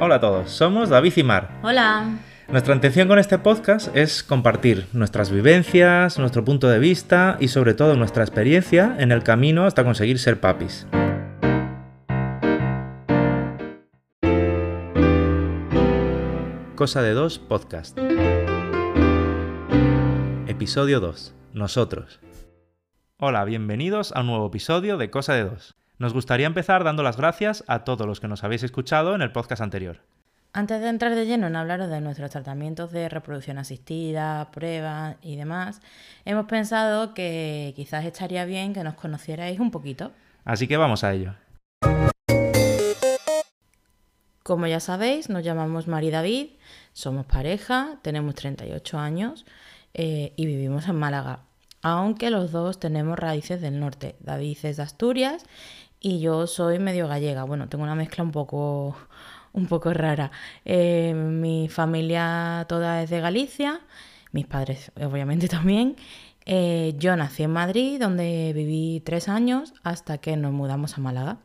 [0.00, 1.60] Hola a todos, somos David y Mar.
[1.62, 2.18] Hola.
[2.48, 7.74] Nuestra intención con este podcast es compartir nuestras vivencias, nuestro punto de vista y sobre
[7.74, 10.86] todo nuestra experiencia en el camino hasta conseguir ser papis.
[16.74, 17.96] Cosa de dos podcast.
[20.48, 21.34] Episodio 2.
[21.52, 22.20] Nosotros.
[23.18, 25.73] Hola, bienvenidos a un nuevo episodio de Cosa de dos.
[26.04, 29.32] Nos gustaría empezar dando las gracias a todos los que nos habéis escuchado en el
[29.32, 30.02] podcast anterior.
[30.52, 35.36] Antes de entrar de lleno en hablaros de nuestros tratamientos de reproducción asistida, pruebas y
[35.36, 35.80] demás,
[36.26, 40.12] hemos pensado que quizás estaría bien que nos conocierais un poquito.
[40.44, 41.36] Así que vamos a ello.
[44.42, 46.48] Como ya sabéis, nos llamamos Mari David,
[46.92, 49.46] somos pareja, tenemos 38 años
[49.94, 51.44] eh, y vivimos en Málaga.
[51.80, 54.16] Aunque los dos tenemos raíces del norte.
[54.20, 55.44] David es de Asturias
[56.04, 57.44] y yo soy medio gallega.
[57.44, 58.94] Bueno, tengo una mezcla un poco,
[59.52, 60.30] un poco rara.
[60.66, 63.80] Eh, mi familia toda es de Galicia,
[64.30, 65.96] mis padres obviamente también.
[66.44, 71.38] Eh, yo nací en Madrid, donde viví tres años hasta que nos mudamos a Málaga.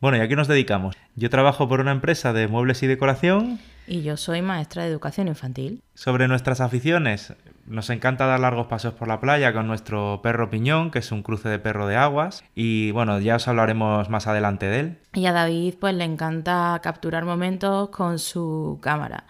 [0.00, 0.96] Bueno, ¿y a qué nos dedicamos?
[1.14, 3.60] Yo trabajo por una empresa de muebles y decoración.
[3.86, 5.82] Y yo soy maestra de educación infantil.
[5.94, 7.34] Sobre nuestras aficiones,
[7.70, 11.22] nos encanta dar largos paseos por la playa con nuestro perro piñón, que es un
[11.22, 12.44] cruce de perro de aguas.
[12.54, 14.98] Y bueno, ya os hablaremos más adelante de él.
[15.14, 19.24] Y a David pues le encanta capturar momentos con su cámara.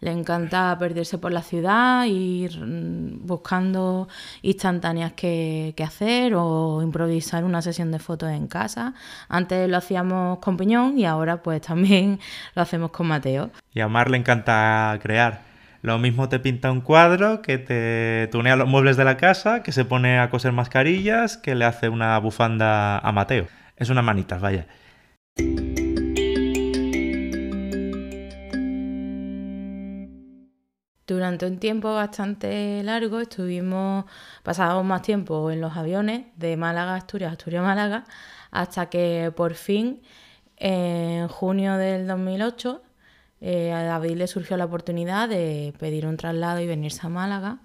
[0.00, 4.08] Le encanta perderse por la ciudad, ir mm, buscando
[4.42, 8.92] instantáneas que, que, hacer o improvisar una sesión de fotos en casa.
[9.30, 12.20] Antes lo hacíamos con Piñón y ahora pues también
[12.54, 13.50] lo hacemos con Mateo.
[13.72, 15.55] Y a Mar le encanta crear.
[15.86, 19.70] Lo mismo te pinta un cuadro, que te tunea los muebles de la casa, que
[19.70, 23.46] se pone a coser mascarillas, que le hace una bufanda a Mateo.
[23.76, 24.66] Es una manitas, vaya.
[31.06, 34.06] Durante un tiempo bastante largo estuvimos,
[34.42, 38.02] pasábamos más tiempo en los aviones de Málaga a Asturias, Asturias Málaga,
[38.50, 40.02] hasta que por fin,
[40.56, 42.82] en junio del 2008,
[43.40, 47.58] eh, a David le surgió la oportunidad de pedir un traslado y venirse a Málaga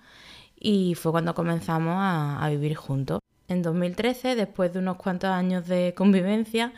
[0.60, 3.20] y fue cuando comenzamos a, a vivir juntos.
[3.48, 6.74] En 2013, después de unos cuantos años de convivencia,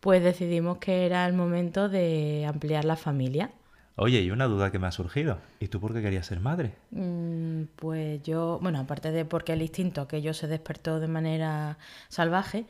[0.00, 3.50] pues decidimos que era el momento de ampliar la familia.
[4.00, 5.38] Oye, y una duda que me ha surgido.
[5.58, 6.72] ¿Y tú por qué querías ser madre?
[6.92, 12.66] Mm, pues yo, bueno, aparte de porque el instinto aquello se despertó de manera salvaje,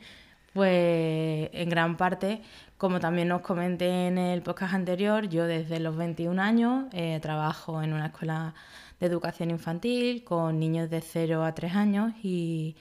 [0.53, 2.41] pues en gran parte,
[2.77, 7.81] como también os comenté en el podcast anterior, yo desde los 21 años eh, trabajo
[7.83, 8.53] en una escuela
[8.99, 12.75] de educación infantil con niños de 0 a 3 años y,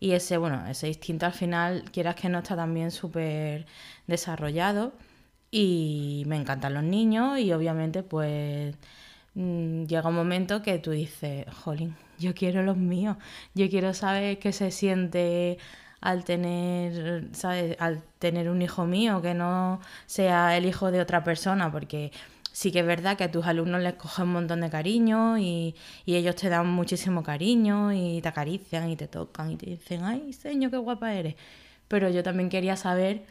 [0.00, 3.66] y ese, bueno, ese instinto al final, quieras que no, está también súper
[4.06, 4.92] desarrollado
[5.50, 8.74] y me encantan los niños y obviamente pues
[9.34, 13.16] mmm, llega un momento que tú dices, jolín, yo quiero los míos,
[13.54, 15.58] yo quiero saber qué se siente
[16.00, 17.76] al tener, ¿sabes?
[17.78, 22.12] al tener un hijo mío, que no sea el hijo de otra persona, porque
[22.52, 25.74] sí que es verdad que a tus alumnos les coges un montón de cariño y,
[26.04, 30.04] y, ellos te dan muchísimo cariño y te acarician y te tocan y te dicen,
[30.04, 31.36] ay, señor, qué guapa eres.
[31.88, 33.24] Pero yo también quería saber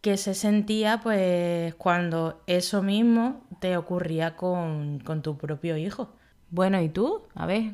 [0.00, 6.10] qué se sentía pues cuando eso mismo te ocurría con, con tu propio hijo.
[6.50, 7.22] Bueno, ¿y tú?
[7.34, 7.72] A ver,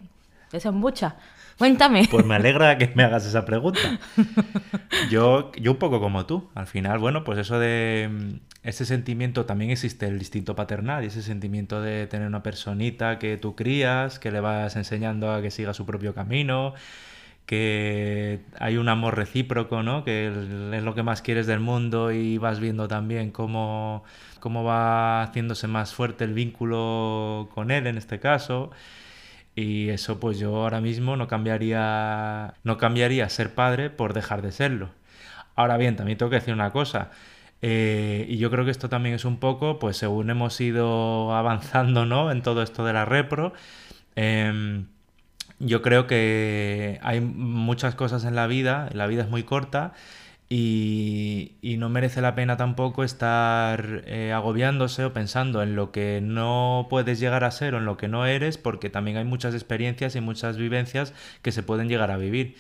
[0.53, 1.17] esa es mucha.
[1.61, 2.09] Cuéntame.
[2.11, 4.01] Pues me alegra que me hagas esa pregunta.
[5.11, 6.49] Yo, yo un poco como tú.
[6.55, 11.21] Al final, bueno, pues eso de ese sentimiento, también existe el instinto paternal y ese
[11.21, 15.75] sentimiento de tener una personita que tú crías, que le vas enseñando a que siga
[15.75, 16.73] su propio camino,
[17.45, 20.03] que hay un amor recíproco, ¿no?
[20.03, 24.03] Que es lo que más quieres del mundo y vas viendo también cómo,
[24.41, 28.71] cómo va haciéndose más fuerte el vínculo con él en este caso.
[29.55, 34.53] Y eso pues yo ahora mismo no cambiaría, no cambiaría ser padre por dejar de
[34.53, 34.91] serlo.
[35.57, 37.11] Ahora bien, también tengo que decir una cosa.
[37.63, 42.07] Eh, y yo creo que esto también es un poco, pues según hemos ido avanzando
[42.07, 42.31] ¿no?
[42.31, 43.53] en todo esto de la repro,
[44.17, 44.85] eh,
[45.59, 49.93] yo creo que hay muchas cosas en la vida, la vida es muy corta
[50.53, 56.21] y, y no merece la pena tampoco estar eh, agobiándose o pensando en lo que
[56.23, 59.55] no puedes llegar a ser o en lo que no eres, porque también hay muchas
[59.55, 62.57] experiencias y muchas vivencias que se pueden llegar a vivir.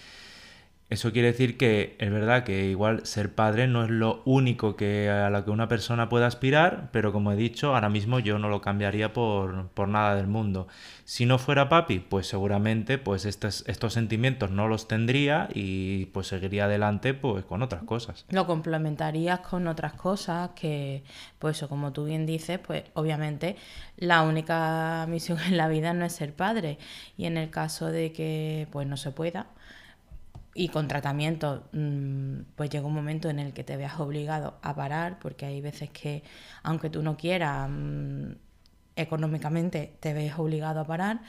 [0.90, 5.08] Eso quiere decir que es verdad que igual ser padre no es lo único que
[5.08, 8.48] a lo que una persona puede aspirar, pero como he dicho, ahora mismo yo no
[8.48, 10.66] lo cambiaría por, por nada del mundo.
[11.04, 16.26] Si no fuera papi, pues seguramente pues estos, estos sentimientos no los tendría y pues
[16.26, 18.26] seguiría adelante pues con otras cosas.
[18.28, 21.04] Lo complementarías con otras cosas que,
[21.38, 23.54] pues eso, como tú bien dices, pues obviamente
[23.96, 26.78] la única misión en la vida no es ser padre.
[27.16, 29.46] Y en el caso de que pues no se pueda,
[30.54, 34.74] y con tratamiento, mm, pues llega un momento en el que te veas obligado a
[34.74, 36.22] parar, porque hay veces que,
[36.62, 38.32] aunque tú no quieras, mm,
[38.96, 41.20] económicamente te ves obligado a parar,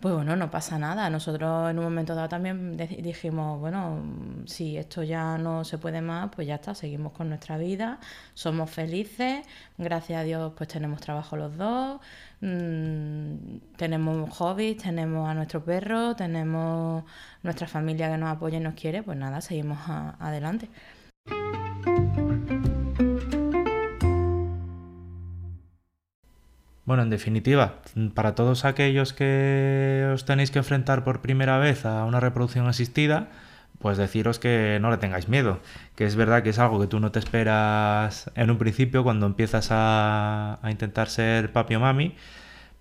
[0.00, 1.08] pues bueno, no pasa nada.
[1.10, 4.02] Nosotros en un momento dado también dijimos, bueno,
[4.46, 7.98] si esto ya no se puede más, pues ya está, seguimos con nuestra vida,
[8.34, 9.46] somos felices,
[9.78, 12.00] gracias a Dios pues tenemos trabajo los dos,
[12.40, 17.04] mmm, tenemos hobbies, tenemos a nuestro perro, tenemos
[17.42, 20.68] nuestra familia que nos apoya y nos quiere, pues nada, seguimos adelante.
[26.86, 27.80] Bueno, en definitiva,
[28.14, 33.28] para todos aquellos que os tenéis que enfrentar por primera vez a una reproducción asistida,
[33.80, 35.58] pues deciros que no le tengáis miedo,
[35.96, 39.26] que es verdad que es algo que tú no te esperas en un principio cuando
[39.26, 42.14] empiezas a, intentar ser papi o mami,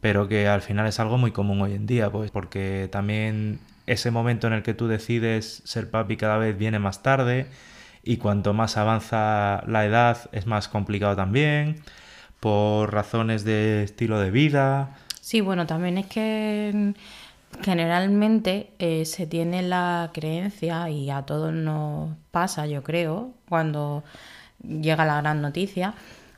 [0.02, 4.12] pero que al final es algo muy común hoy en día, pues porque también ese
[4.12, 7.48] momento en el que tú decides ser papi cada vez viene más tarde
[8.04, 11.82] y cuanto más avanza la edad es más complicado también
[12.40, 14.98] por razones de estilo de vida.
[15.22, 21.54] Sí, bueno, también es que mm, generalmente eh, se tiene la creencia, y a todos
[21.54, 24.04] nos pasa, yo creo, cuando
[24.64, 25.96] llega la gran noticia,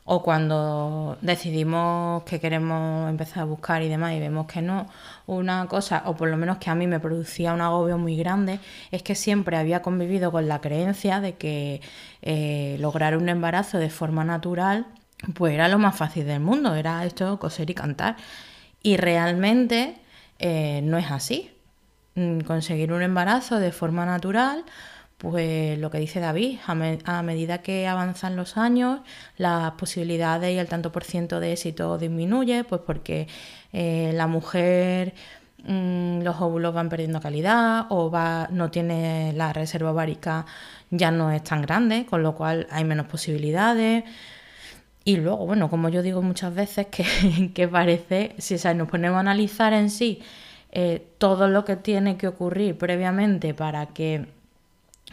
[0.10, 4.88] o cuando decidimos que queremos empezar a buscar y demás y vemos que no,
[5.26, 8.62] una cosa, o por lo menos que a mí me producía un agobio muy grande,
[8.92, 11.82] es que siempre había convivido con la creencia de que
[12.22, 14.86] eh, lograr un embarazo de forma natural
[15.36, 18.18] pues era lo más fácil del mundo, era esto coser y cantar.
[18.84, 19.98] Y realmente
[20.40, 21.52] eh, no es así.
[22.16, 24.66] Mm, conseguir un embarazo de forma natural,
[25.18, 29.02] pues lo que dice David, a, medida que avanzan los años,
[29.38, 33.28] las posibilidades y el tanto por ciento de éxito disminuye, pues porque
[33.74, 35.16] eh, la mujer
[35.64, 40.46] mm, los óvulos van perdiendo calidad o va, no tiene la reserva ovárica
[40.90, 44.04] ya no es tan grande, con lo cual hay menos posibilidades.
[45.08, 49.72] Y luego, bueno, como yo digo muchas veces, que, parece, si nos ponemos a analizar
[49.72, 50.22] en sí
[50.74, 54.26] eh, todo lo que tiene que ocurrir previamente para que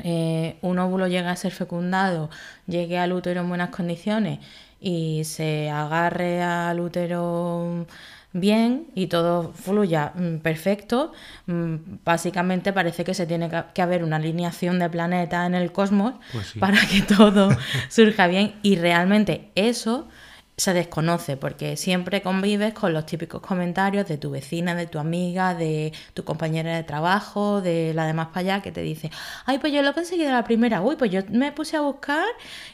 [0.03, 2.29] eh, un óvulo llegue a ser fecundado,
[2.67, 4.41] llegue al útero en buenas condiciones
[4.81, 7.87] y se agarre al útero
[8.35, 11.13] bien y todo fluya mm, perfecto,
[11.47, 16.15] mm, básicamente parece que se tiene que haber una alineación de planetas en el cosmos
[16.33, 17.49] pues para que todo
[17.89, 18.57] surja bien.
[18.63, 20.09] Y realmente eso
[20.57, 25.55] se desconoce porque siempre convives con los típicos comentarios de tu vecina, de tu amiga,
[25.55, 29.11] de tu compañera de trabajo, de la demás para allá que te dice,
[29.47, 32.27] ay, pues yo lo conseguí de la primera, uy, pues yo me puse a buscar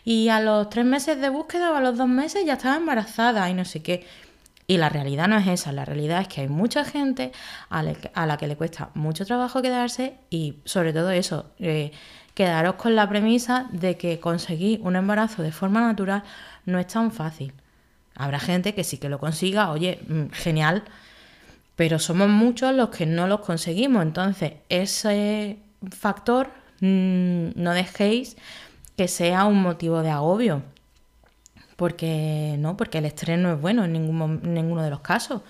[0.05, 3.49] y a los tres meses de búsqueda o a los dos meses ya estaba embarazada
[3.51, 4.07] y no sé qué.
[4.71, 7.33] Y la realidad no es esa, la realidad es que hay mucha gente
[7.71, 11.91] a la que le cuesta mucho trabajo quedarse y sobre todo eso, eh,
[12.35, 16.23] quedaros con la premisa de que conseguir un embarazo de forma natural
[16.67, 17.53] no es tan fácil.
[18.15, 20.85] Habrá gente que sí que lo consiga, oye, mm, genial,
[21.75, 24.05] pero somos muchos los que no los conseguimos.
[24.05, 25.59] Entonces, ese
[25.91, 26.47] factor
[26.81, 28.37] mm, no dejéis
[28.97, 30.63] que sea un motivo de agobio
[31.81, 35.41] porque no, porque el estrés no es bueno en, ningún, ninguno de los casos.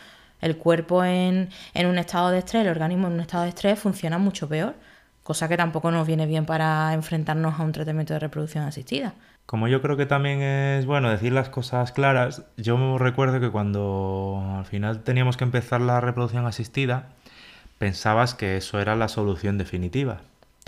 [0.40, 4.16] El cuerpo en, un estado de estrés, el organismo en un estado de estrés funciona
[4.16, 4.76] mucho peor,
[5.24, 9.14] cosa que tampoco nos viene bien para enfrentarnos a un tratamiento de reproducción asistida.
[9.44, 13.50] Como yo creo que también es bueno decir las cosas claras, yo me recuerdo que
[13.50, 17.08] cuando al final teníamos que empezar la reproducción asistida,
[17.78, 20.20] pensabas que eso era la solución definitiva.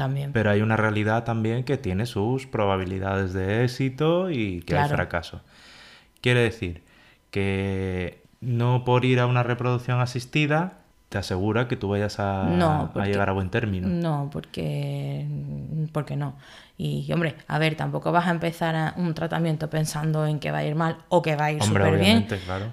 [0.03, 0.33] También.
[0.33, 5.43] Pero hay una realidad también que tiene sus probabilidades de éxito y que hay fracaso.
[6.21, 6.83] Quiere decir
[7.31, 10.82] que no por ir a una reproducción asistida
[11.13, 12.49] te asegura que tú vayas a,
[13.05, 13.87] llegar a buen término.
[13.87, 15.27] No, porque,
[15.93, 16.37] porque no.
[16.79, 20.65] Y hombre, a ver, tampoco vas a empezar un tratamiento pensando en que va a
[20.65, 22.27] ir mal o que va a ir súper bien.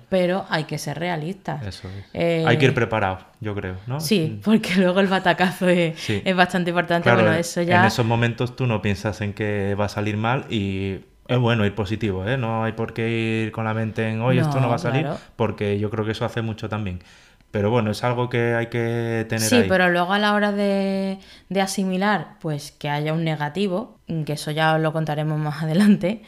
[0.08, 1.68] Pero hay que ser realistas.
[1.68, 2.06] Eso es.
[2.14, 4.00] Eh, hay que ir preparado, yo creo, ¿no?
[4.00, 4.42] Sí, mm.
[4.42, 5.98] porque luego el batacazo es,
[6.34, 7.12] bastante importante.
[7.12, 7.82] bueno, eso ya...
[7.82, 11.66] En esos momentos tú no piensas en que va a salir mal y es bueno
[11.66, 12.38] ir positivo, ¿eh?
[12.38, 15.08] No hay por qué ir con la mente en hoy esto no va a salir,
[15.36, 17.02] porque yo creo que eso hace mucho también.
[17.52, 19.66] Pero bueno, es algo que hay que tener Sí, ahí.
[19.68, 21.18] pero luego a la hora de,
[21.50, 26.22] de asimilar, pues que haya un negativo, que eso ya os lo contaremos más adelante,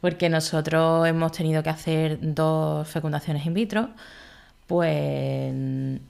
[0.00, 3.90] porque nosotros hemos tenido que hacer dos fecundaciones in vitro,
[4.66, 5.52] pues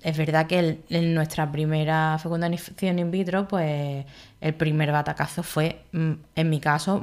[0.03, 4.07] es verdad que el- en nuestra primera fecundación in vitro, pues
[4.41, 7.03] el primer batacazo fue, mm, en mi caso,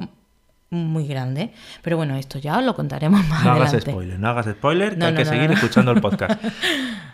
[0.70, 1.52] muy grande.
[1.82, 3.92] Pero bueno, esto ya os lo contaremos más No hagas adelante.
[3.92, 5.54] spoiler, no hagas spoiler, que No, hay no, que no, seguir no.
[5.54, 6.42] escuchando el podcast.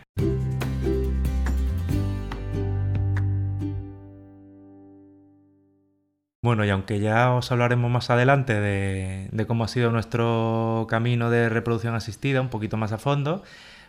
[6.43, 11.29] Bueno, y aunque ya os hablaremos más adelante de, de cómo ha sido nuestro camino
[11.29, 13.43] de reproducción asistida, un poquito más a fondo,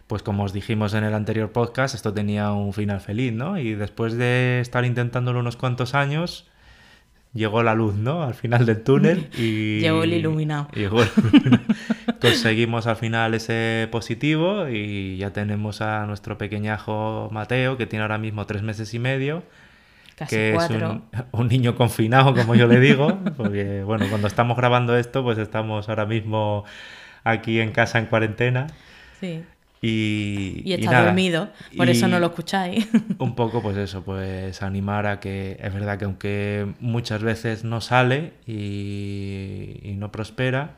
[0.08, 3.58] pues como os dijimos en el anterior podcast, esto tenía un final feliz, ¿no?
[3.58, 6.50] Y después de estar intentándolo unos cuantos años,
[7.34, 8.24] llegó la luz, ¿no?
[8.24, 9.80] Al final del túnel y...
[9.82, 10.68] Llegó el iluminado.
[10.74, 11.64] Llegó el iluminado.
[12.22, 18.20] Conseguimos al final ese positivo y ya tenemos a nuestro pequeñajo Mateo, que tiene ahora
[18.20, 19.44] mismo tres meses y medio,
[20.16, 20.78] Casi que cuatro.
[20.78, 25.24] es un, un niño confinado, como yo le digo, porque bueno, cuando estamos grabando esto,
[25.24, 26.66] pues estamos ahora mismo
[27.24, 28.68] aquí en casa en cuarentena.
[29.20, 29.46] Sí.
[29.82, 31.06] Y, Y y está nada.
[31.06, 32.88] dormido, por eso no Y lo escucháis.
[33.18, 37.82] Un poco, pues eso, pues animar a que es verdad que aunque muchas veces no
[37.82, 40.78] sale y, y no prospera,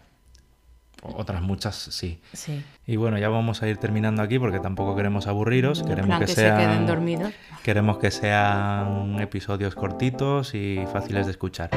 [1.03, 2.19] otras muchas sí.
[2.33, 2.63] sí.
[2.85, 6.27] Y bueno, ya vamos a ir terminando aquí porque tampoco queremos aburriros, En queremos que
[6.27, 7.33] sean, se queden dormidos.
[7.63, 11.69] queremos que sean episodios cortitos y fáciles de escuchar.